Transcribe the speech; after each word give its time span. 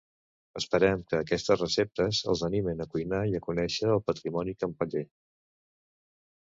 Esperem 0.59 1.03
que 1.11 1.19
aquestes 1.25 1.61
receptes 1.63 2.21
els 2.33 2.43
animen 2.49 2.81
a 2.81 2.89
cuinar 2.95 3.21
i 3.35 3.39
a 3.39 3.43
conèixer 3.49 3.93
el 3.99 4.03
patrimoni 4.11 4.59
campeller 4.65 5.09